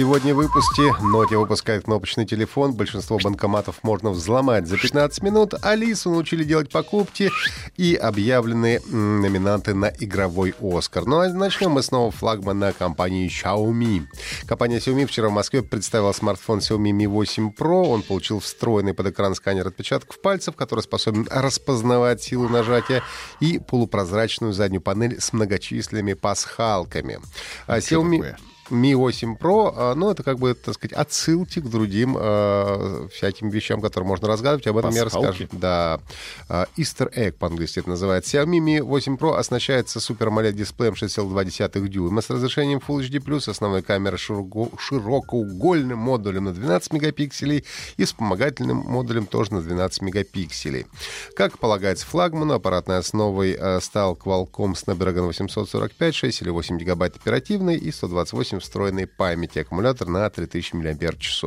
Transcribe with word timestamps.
Сегодня 0.00 0.32
в 0.32 0.38
выпуске 0.38 0.94
Nokia 1.02 1.36
выпускает 1.36 1.84
кнопочный 1.84 2.24
телефон. 2.24 2.72
Большинство 2.72 3.18
банкоматов 3.22 3.80
можно 3.82 4.08
взломать 4.08 4.66
за 4.66 4.78
15 4.78 5.22
минут. 5.22 5.52
Алису 5.60 6.08
научили 6.08 6.42
делать 6.42 6.70
покупки 6.70 7.30
и 7.76 7.96
объявлены 7.96 8.80
номинанты 8.88 9.74
на 9.74 9.92
игровой 10.00 10.54
Оскар. 10.58 11.04
Ну 11.04 11.18
а 11.18 11.28
начнем 11.28 11.72
мы 11.72 11.82
снова 11.82 12.10
флагмана 12.12 12.72
компании 12.72 13.28
Xiaomi. 13.28 14.06
Компания 14.46 14.78
Xiaomi 14.78 15.04
вчера 15.04 15.28
в 15.28 15.32
Москве 15.32 15.62
представила 15.62 16.12
смартфон 16.12 16.60
Xiaomi 16.60 16.92
Mi 16.92 17.06
8 17.06 17.50
Pro. 17.50 17.88
Он 17.88 18.00
получил 18.00 18.40
встроенный 18.40 18.94
под 18.94 19.08
экран 19.08 19.34
сканер 19.34 19.66
отпечатков 19.66 20.18
пальцев, 20.22 20.56
который 20.56 20.80
способен 20.80 21.28
распознавать 21.30 22.22
силу 22.22 22.48
нажатия 22.48 23.02
и 23.40 23.58
полупрозрачную 23.58 24.54
заднюю 24.54 24.80
панель 24.80 25.20
с 25.20 25.34
многочисленными 25.34 26.14
пасхалками. 26.14 27.18
А 27.66 27.80
Xiaomi... 27.80 28.16
Такое? 28.16 28.38
Mi 28.70 28.94
8 28.94 29.36
Pro, 29.36 29.72
а, 29.76 29.94
ну, 29.94 30.10
это 30.10 30.22
как 30.22 30.38
бы, 30.38 30.54
так 30.54 30.74
сказать, 30.74 30.92
отсылки 30.92 31.60
к 31.60 31.68
другим 31.68 32.16
э, 32.18 33.08
всяким 33.12 33.50
вещам, 33.50 33.80
которые 33.80 34.08
можно 34.08 34.28
разгадывать. 34.28 34.66
Об 34.66 34.78
этом 34.78 34.92
Пасхалки. 34.92 35.24
я 35.24 35.30
расскажу. 35.30 35.48
Да. 35.52 36.00
Uh, 36.48 36.68
Easter 36.76 37.12
Egg 37.14 37.32
по-английски 37.32 37.80
это 37.80 37.90
называется. 37.90 38.38
Xiaomi 38.38 38.58
Mi 38.58 38.82
8 38.82 39.16
Pro 39.16 39.36
оснащается 39.36 39.98
Super 39.98 40.28
AMOLED 40.28 40.52
дисплеем 40.52 40.94
6,2 40.94 41.88
дюйма 41.88 42.22
с 42.22 42.30
разрешением 42.30 42.80
Full 42.86 43.08
HD+, 43.08 43.50
основной 43.50 43.82
камерой 43.82 44.18
широко, 44.18 44.70
широкоугольным 44.78 45.98
модулем 45.98 46.44
на 46.44 46.52
12 46.52 46.92
мегапикселей 46.92 47.64
и 47.96 48.04
вспомогательным 48.04 48.76
модулем 48.78 49.26
тоже 49.26 49.54
на 49.54 49.62
12 49.62 50.02
мегапикселей. 50.02 50.86
Как 51.34 51.58
полагается 51.58 52.06
флагману, 52.06 52.54
аппаратной 52.54 52.98
основой 52.98 53.56
э, 53.58 53.80
стал 53.80 54.14
Qualcomm 54.14 54.74
Snapdragon 54.74 55.26
845, 55.26 56.14
6 56.14 56.42
или 56.42 56.50
8 56.50 56.78
гигабайт 56.78 57.16
оперативной 57.16 57.76
и 57.76 57.90
128 57.90 58.59
встроенной 58.60 59.06
памяти, 59.06 59.60
аккумулятор 59.60 60.08
на 60.08 60.28
3000 60.28 60.74
мАч. 60.74 61.44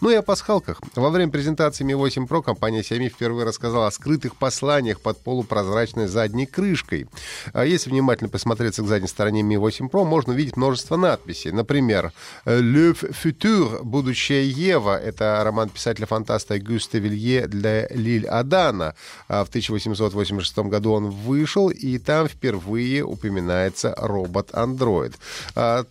Ну 0.00 0.10
и 0.10 0.14
о 0.14 0.22
пасхалках. 0.22 0.80
Во 0.94 1.10
время 1.10 1.32
презентации 1.32 1.84
Mi 1.84 1.96
8 1.96 2.26
Pro 2.26 2.42
компания 2.42 2.80
Xiaomi 2.80 3.08
впервые 3.08 3.46
рассказала 3.46 3.86
о 3.86 3.90
скрытых 3.90 4.36
посланиях 4.36 5.00
под 5.00 5.18
полупрозрачной 5.22 6.06
задней 6.08 6.46
крышкой. 6.46 7.08
А 7.52 7.64
если 7.64 7.90
внимательно 7.90 8.28
посмотреться 8.30 8.82
к 8.82 8.86
задней 8.86 9.08
стороне 9.08 9.42
Mi 9.42 9.58
8 9.58 9.88
Pro, 9.88 10.04
можно 10.04 10.32
увидеть 10.32 10.56
множество 10.56 10.96
надписей. 10.96 11.52
Например, 11.52 12.12
«Le 12.44 12.92
futur»— 12.94 13.82
«Будущее 13.84 14.48
Ева»— 14.48 14.98
это 15.02 15.40
роман 15.44 15.68
писателя-фантаста 15.68 16.58
Гюста 16.58 16.98
Вилье 16.98 17.46
для 17.46 17.86
Лиль 17.88 18.26
Адана. 18.26 18.94
А 19.28 19.44
в 19.44 19.48
1886 19.48 20.58
году 20.68 20.92
он 20.92 21.10
вышел, 21.10 21.70
и 21.70 21.98
там 21.98 22.28
впервые 22.28 23.04
упоминается 23.04 23.94
робот-андроид. 23.96 25.14
А 25.54 25.82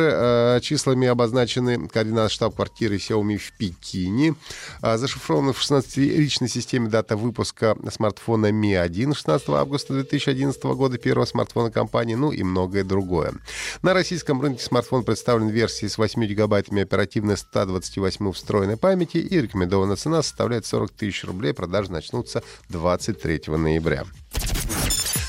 также 0.00 0.10
э, 0.12 0.60
числами 0.62 1.06
обозначены 1.08 1.88
координаты 1.88 2.32
штаб-квартиры 2.32 2.96
Xiaomi 2.96 3.36
в 3.36 3.52
Пекине. 3.52 4.34
Э, 4.82 4.96
зашифрована 4.96 5.52
в 5.52 5.60
16-личной 5.60 6.48
системе 6.48 6.88
дата 6.88 7.16
выпуска 7.16 7.76
смартфона 7.90 8.50
Mi 8.50 8.76
1 8.76 9.14
16 9.14 9.48
августа 9.50 9.94
2011 9.94 10.62
года, 10.64 10.98
первого 10.98 11.26
смартфона 11.26 11.70
компании, 11.70 12.14
ну 12.14 12.32
и 12.32 12.42
многое 12.42 12.84
другое. 12.84 13.34
На 13.82 13.94
российском 13.94 14.40
рынке 14.40 14.62
смартфон 14.62 15.04
представлен 15.04 15.48
в 15.48 15.52
версии 15.52 15.86
с 15.86 15.98
8 15.98 16.24
гигабайтами 16.26 16.82
оперативной 16.82 17.36
128 17.36 18.32
встроенной 18.32 18.76
памяти 18.76 19.18
и 19.18 19.40
рекомендованная 19.40 19.96
цена 19.96 20.22
составляет 20.22 20.66
40 20.66 20.90
тысяч 20.92 21.24
рублей. 21.24 21.52
Продажи 21.52 21.92
начнутся 21.92 22.42
23 22.68 23.42
ноября. 23.48 24.04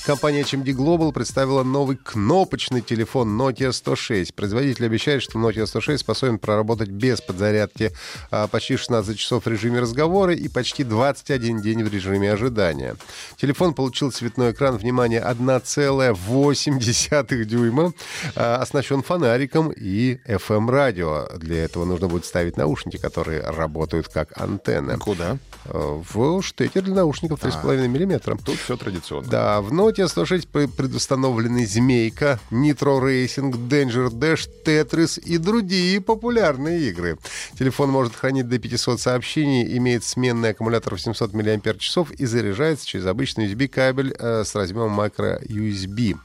Компания 0.04 0.42
HMD 0.42 0.74
Global 0.74 1.12
представила 1.12 1.64
новый 1.64 1.96
кнопочный 1.96 2.82
телефон 2.82 3.40
Nokia 3.40 3.72
106. 3.72 4.34
Производитель 4.34 4.88
обещает, 4.88 5.22
что 5.22 5.38
Nokia 5.38 5.68
106 5.68 6.02
способен 6.02 6.40
проработать 6.40 6.90
без 6.90 7.22
подзарядки 7.22 7.92
а, 8.32 8.48
почти 8.48 8.78
16 8.78 9.16
часов 9.18 9.46
в 9.46 9.48
режиме 9.48 9.80
разговора 9.80 10.34
и 10.34 10.48
почти 10.48 10.84
21 10.84 11.62
день 11.62 11.84
в 11.84 11.94
режиме 11.94 12.34
ожидания. 12.34 12.96
Телефон 13.38 13.76
получил 13.76 14.12
цветной 14.12 14.54
экран, 14.54 14.78
внимание, 14.78 15.22
1,8 15.22 17.44
дюйма, 17.46 17.94
а, 18.36 18.56
оснащен 18.56 19.04
фонариком 19.04 19.72
и 19.72 20.18
FM-радио. 20.26 21.38
Для 21.38 21.66
этого 21.66 21.86
нужно 21.86 22.08
будет 22.08 22.26
ставить 22.26 22.58
наушники, 22.58 22.98
которые 22.98 23.42
работают 23.42 24.08
как 24.08 24.42
антенны. 24.42 24.98
Куда? 24.98 25.38
В 25.64 26.42
штекер 26.42 26.82
для 26.82 26.96
наушников 26.96 27.44
3,5 27.44 27.86
а, 27.86 27.88
мм. 27.88 28.20
Тут 28.44 28.58
все 28.58 28.76
традиционно. 28.76 29.30
Да, 29.30 29.62
в 29.62 29.72
Nokia 29.72 29.91
106 29.96 30.48
предустановлены 30.48 31.66
Змейка, 31.66 32.40
Nitro 32.52 33.02
Racing, 33.02 33.52
Danger 33.68 34.10
Dash, 34.10 34.50
Tetris 34.66 35.20
и 35.20 35.38
другие 35.38 36.02
популярные 36.02 36.90
игры. 36.90 37.18
Телефон 37.58 37.90
может 37.90 38.16
хранить 38.16 38.48
до 38.48 38.60
500 38.60 39.00
сообщений, 39.00 39.78
имеет 39.78 40.04
сменный 40.04 40.50
аккумулятор 40.50 40.94
800 40.94 41.34
мАч 41.34 41.98
и 42.18 42.26
заряжается 42.26 42.86
через 42.86 43.06
обычный 43.06 43.52
USB-кабель 43.52 44.16
э, 44.18 44.44
с 44.44 44.56
разъемом 44.56 45.00
micro-USB. 45.00 46.18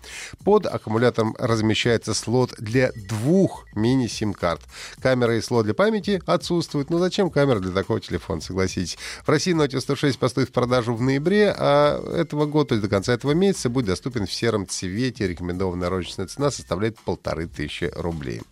Под 0.44 0.66
аккумулятором 0.66 1.34
размещается 1.38 2.14
слот 2.14 2.54
для 2.58 2.92
двух 3.08 3.66
мини-сим-карт. 3.74 4.60
Камера 5.00 5.36
и 5.36 5.40
слот 5.40 5.64
для 5.64 5.74
памяти 5.74 6.22
отсутствуют. 6.26 6.90
Но 6.90 6.98
зачем 6.98 7.30
камера 7.30 7.58
для 7.60 7.72
такого 7.72 8.00
телефона, 8.00 8.40
согласитесь? 8.40 8.98
В 9.24 9.28
России 9.28 9.54
Nokia 9.54 9.80
106 9.80 10.18
поступит 10.18 10.50
в 10.50 10.52
продажу 10.52 10.94
в 10.94 11.02
ноябре, 11.02 11.54
а 11.56 12.00
этого 12.14 12.46
года, 12.46 12.74
есть 12.74 12.82
до 12.82 12.88
конца 12.88 13.12
этого 13.12 13.32
месяца, 13.32 13.55
будет 13.64 13.86
доступен 13.86 14.26
в 14.26 14.32
сером 14.32 14.66
цвете. 14.68 15.26
Рекомендованная 15.26 15.88
розничная 15.88 16.26
цена 16.26 16.50
составляет 16.50 16.98
полторы 16.98 17.46
тысячи 17.46 17.90
рублей. 17.96 18.42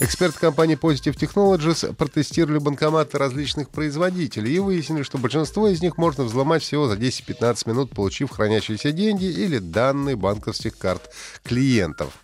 Эксперты 0.00 0.38
компании 0.38 0.76
Positive 0.76 1.14
Technologies 1.14 1.94
протестировали 1.94 2.58
банкоматы 2.58 3.18
различных 3.18 3.68
производителей 3.70 4.56
и 4.56 4.58
выяснили, 4.58 5.04
что 5.04 5.18
большинство 5.18 5.68
из 5.68 5.80
них 5.80 5.96
можно 5.96 6.24
взломать 6.24 6.62
всего 6.62 6.88
за 6.88 6.94
10-15 6.94 7.68
минут, 7.68 7.90
получив 7.90 8.30
хранящиеся 8.30 8.90
деньги 8.90 9.26
или 9.26 9.58
данные 9.58 10.16
банковских 10.16 10.76
карт 10.76 11.08
клиентов. 11.44 12.14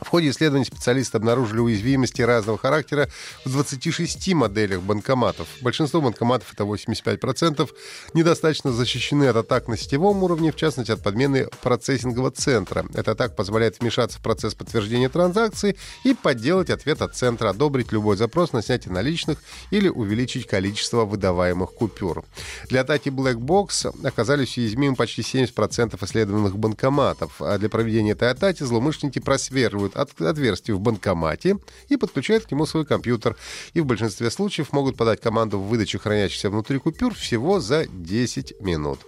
В 0.00 0.08
ходе 0.08 0.30
исследований 0.30 0.64
специалисты 0.64 1.18
обнаружили 1.18 1.60
уязвимости 1.60 2.22
разного 2.22 2.58
характера 2.58 3.08
в 3.44 3.52
26 3.52 4.34
моделях 4.34 4.80
банкоматов. 4.82 5.46
Большинство 5.60 6.00
банкоматов, 6.00 6.52
это 6.52 6.64
85%, 6.64 7.68
недостаточно 8.14 8.72
защищены 8.72 9.24
от 9.24 9.36
атак 9.36 9.68
на 9.68 9.76
сетевом 9.76 10.22
уровне, 10.22 10.52
в 10.52 10.56
частности 10.56 10.90
от 10.90 11.02
подмены 11.02 11.48
процессингового 11.62 12.30
центра. 12.30 12.86
Эта 12.94 13.12
атака 13.12 13.34
позволяет 13.34 13.80
вмешаться 13.80 14.18
в 14.18 14.22
процесс 14.22 14.54
подтверждения 14.54 15.08
транзакции 15.08 15.76
и 16.04 16.14
подделать 16.14 16.70
ответ 16.70 17.02
от 17.02 17.14
центра, 17.14 17.50
одобрить 17.50 17.92
любой 17.92 18.16
запрос 18.16 18.52
на 18.52 18.62
снятие 18.62 18.92
наличных 18.92 19.38
или 19.70 19.88
увеличить 19.88 20.46
количество 20.46 21.04
выдаваемых 21.04 21.72
купюр. 21.72 22.24
Для 22.68 22.80
атаки 22.80 23.10
Black 23.10 23.36
Box 23.36 23.94
оказались 24.06 24.56
уязвимы 24.56 24.96
почти 24.96 25.22
70% 25.22 26.02
исследованных 26.04 26.56
банкоматов, 26.56 27.40
а 27.40 27.58
для 27.58 27.68
проведения 27.68 28.12
этой 28.12 28.30
атаки 28.30 28.62
злоумышленники 28.62 29.18
просверливают 29.18 29.89
делают 29.94 30.20
отверстие 30.20 30.76
в 30.76 30.80
банкомате 30.80 31.58
и 31.88 31.96
подключают 31.96 32.46
к 32.46 32.50
нему 32.50 32.66
свой 32.66 32.84
компьютер. 32.84 33.36
И 33.74 33.80
в 33.80 33.86
большинстве 33.86 34.30
случаев 34.30 34.72
могут 34.72 34.96
подать 34.96 35.20
команду 35.20 35.58
в 35.58 35.68
выдачу 35.68 35.98
хранящихся 35.98 36.50
внутри 36.50 36.78
купюр 36.78 37.14
всего 37.14 37.60
за 37.60 37.86
10 37.86 38.60
минут. 38.60 39.00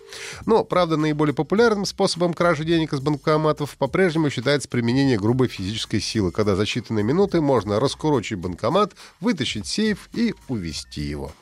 Но, 0.47 0.65
правда, 0.65 0.97
наиболее 0.97 1.35
популярным 1.35 1.85
способом 1.85 2.35
кражи 2.35 2.65
денег 2.65 2.93
из 2.93 3.01
банкоматов 3.01 3.77
по-прежнему 3.77 4.31
считается 4.31 4.69
применение 4.69 5.19
грубой 5.19 5.49
физической 5.49 6.01
силы, 6.01 6.33
когда 6.33 6.57
за 6.57 6.65
считанные 6.65 7.03
минуты 7.03 7.41
можно 7.41 7.81
раскурочить 7.81 8.39
банкомат, 8.39 8.93
вытащить 9.21 9.67
сейф 9.67 10.09
и 10.15 10.35
увести 10.49 11.03
его. 11.03 11.33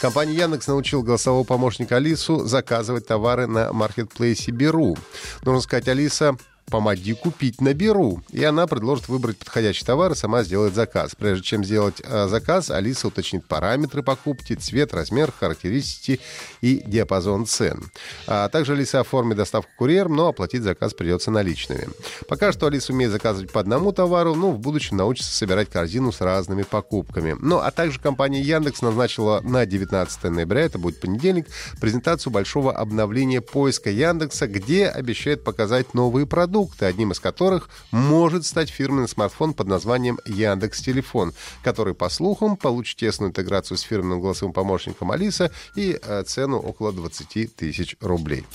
Компания 0.00 0.32
Яндекс 0.32 0.66
научила 0.66 1.02
голосового 1.02 1.44
помощника 1.44 1.96
Алису 1.96 2.46
заказывать 2.46 3.06
товары 3.06 3.46
на 3.46 3.70
маркетплейсе 3.70 4.50
Беру. 4.50 4.96
Нужно 5.44 5.60
сказать, 5.60 5.88
Алиса 5.88 6.38
помоги 6.70 7.14
купить 7.14 7.60
наберу. 7.60 8.22
И 8.30 8.42
она 8.44 8.66
предложит 8.66 9.08
выбрать 9.08 9.36
подходящий 9.36 9.84
товар 9.84 10.12
и 10.12 10.14
сама 10.14 10.42
сделает 10.44 10.74
заказ. 10.74 11.14
Прежде 11.18 11.42
чем 11.44 11.64
сделать 11.64 12.00
э, 12.02 12.28
заказ, 12.28 12.70
Алиса 12.70 13.08
уточнит 13.08 13.44
параметры 13.46 14.02
покупки, 14.02 14.54
цвет, 14.54 14.94
размер, 14.94 15.32
характеристики 15.32 16.20
и 16.60 16.82
диапазон 16.86 17.46
цен. 17.46 17.90
А 18.26 18.48
также 18.48 18.72
Алиса 18.72 19.00
оформит 19.00 19.36
доставку 19.36 19.70
курьером, 19.76 20.16
но 20.16 20.28
оплатить 20.28 20.62
заказ 20.62 20.94
придется 20.94 21.30
наличными. 21.30 21.88
Пока 22.28 22.52
что 22.52 22.66
Алиса 22.66 22.92
умеет 22.92 23.12
заказывать 23.12 23.50
по 23.50 23.60
одному 23.60 23.92
товару, 23.92 24.34
но 24.34 24.52
в 24.52 24.58
будущем 24.58 24.96
научится 24.96 25.32
собирать 25.32 25.68
корзину 25.68 26.12
с 26.12 26.20
разными 26.20 26.62
покупками. 26.62 27.36
Ну, 27.40 27.58
а 27.58 27.70
также 27.70 27.98
компания 28.00 28.40
Яндекс 28.40 28.82
назначила 28.82 29.40
на 29.42 29.66
19 29.66 30.24
ноября, 30.24 30.60
это 30.62 30.78
будет 30.78 31.00
понедельник, 31.00 31.46
презентацию 31.80 32.32
большого 32.32 32.72
обновления 32.72 33.40
поиска 33.40 33.90
Яндекса, 33.90 34.46
где 34.46 34.86
обещает 34.86 35.42
показать 35.42 35.94
новые 35.94 36.26
продукты, 36.26 36.59
одним 36.86 37.12
из 37.12 37.20
которых 37.20 37.68
может 37.90 38.46
стать 38.46 38.70
фирменный 38.70 39.08
смартфон 39.08 39.54
под 39.54 39.66
названием 39.66 40.18
Яндекс 40.26 40.80
Телефон, 40.82 41.32
который, 41.62 41.94
по 41.94 42.08
слухам, 42.08 42.56
получит 42.56 42.98
тесную 42.98 43.30
интеграцию 43.30 43.78
с 43.78 43.82
фирменным 43.82 44.20
голосовым 44.20 44.52
помощником 44.52 45.10
Алиса 45.10 45.50
и 45.74 45.98
э, 46.00 46.22
цену 46.24 46.58
около 46.58 46.92
20 46.92 47.54
тысяч 47.54 47.96
рублей. 48.00 48.46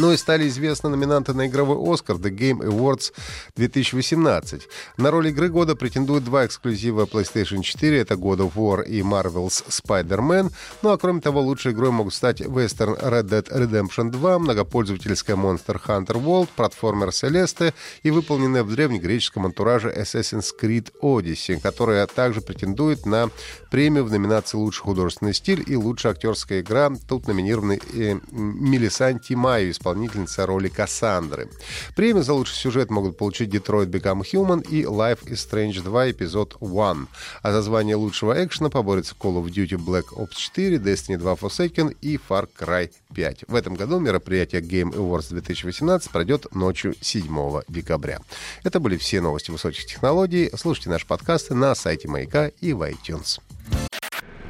Ну 0.00 0.12
и 0.12 0.16
стали 0.16 0.48
известны 0.48 0.88
номинанты 0.88 1.34
на 1.34 1.46
игровой 1.46 1.76
«Оскар» 1.92 2.16
The 2.16 2.30
Game 2.30 2.60
Awards 2.60 3.12
2018. 3.56 4.66
На 4.96 5.10
роль 5.10 5.28
игры 5.28 5.50
года 5.50 5.76
претендуют 5.76 6.24
два 6.24 6.46
эксклюзива 6.46 7.04
PlayStation 7.04 7.60
4, 7.60 7.98
это 7.98 8.14
God 8.14 8.38
of 8.38 8.54
War 8.54 8.82
и 8.82 9.02
Marvel's 9.02 9.62
Spider-Man. 9.68 10.52
Ну 10.80 10.90
а 10.90 10.96
кроме 10.96 11.20
того, 11.20 11.42
лучшей 11.42 11.72
игрой 11.72 11.90
могут 11.90 12.14
стать 12.14 12.40
Western 12.40 12.98
Red 12.98 13.24
Dead 13.24 13.46
Redemption 13.50 14.10
2, 14.10 14.38
многопользовательская 14.38 15.36
Monster 15.36 15.78
Hunter 15.86 16.16
World, 16.24 16.48
платформер 16.56 17.08
Celeste 17.08 17.74
и 18.02 18.10
выполненная 18.10 18.64
в 18.64 18.74
древнегреческом 18.74 19.44
антураже 19.44 19.94
Assassin's 19.94 20.46
Creed 20.58 20.88
Odyssey, 21.02 21.60
которая 21.60 22.06
также 22.06 22.40
претендует 22.40 23.04
на 23.04 23.28
премию 23.70 24.06
в 24.06 24.10
номинации 24.10 24.56
«Лучший 24.56 24.80
художественный 24.80 25.34
стиль» 25.34 25.62
и 25.66 25.76
«Лучшая 25.76 26.14
актерская 26.14 26.62
игра». 26.62 26.90
Тут 27.06 27.28
номинированы 27.28 27.78
э, 27.92 28.18
Мелисанти 28.30 29.34
Майю, 29.34 29.70
исполнительница 29.90 30.46
роли 30.46 30.68
Кассандры. 30.68 31.48
Премию 31.96 32.22
за 32.22 32.34
лучший 32.34 32.54
сюжет 32.54 32.90
могут 32.90 33.16
получить 33.16 33.50
Detroit 33.50 33.86
Become 33.86 34.22
Human 34.22 34.66
и 34.68 34.84
Life 34.84 35.24
is 35.24 35.38
Strange 35.50 35.82
2 35.82 36.12
эпизод 36.12 36.56
1. 36.60 37.08
А 37.42 37.52
за 37.52 37.62
звание 37.62 37.96
лучшего 37.96 38.44
экшена 38.44 38.70
поборются 38.70 39.14
Call 39.18 39.42
of 39.42 39.46
Duty 39.46 39.76
Black 39.76 40.14
Ops 40.16 40.36
4, 40.36 40.76
Destiny 40.76 41.16
2 41.16 41.32
Forsaken 41.34 41.96
и 42.00 42.16
Far 42.16 42.48
Cry 42.58 42.90
5. 43.14 43.44
В 43.48 43.54
этом 43.54 43.74
году 43.74 43.98
мероприятие 43.98 44.62
Game 44.62 44.94
Awards 44.94 45.30
2018 45.30 46.10
пройдет 46.10 46.54
ночью 46.54 46.94
7 47.00 47.62
декабря. 47.68 48.20
Это 48.62 48.80
были 48.80 48.96
все 48.96 49.20
новости 49.20 49.50
высоких 49.50 49.86
технологий. 49.86 50.50
Слушайте 50.56 50.90
наши 50.90 51.06
подкасты 51.06 51.54
на 51.54 51.74
сайте 51.74 52.08
Маяка 52.08 52.48
и 52.60 52.72
в 52.72 52.82
iTunes. 52.82 53.40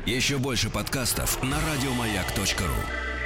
Еще 0.06 0.38
больше 0.38 0.70
подкастов 0.70 1.42
на 1.42 1.56
радиомаяк.ру 1.60 3.19